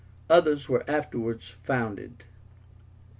Others 0.31 0.67
were 0.67 0.83
afterwards 0.89 1.57
founded. 1.61 2.23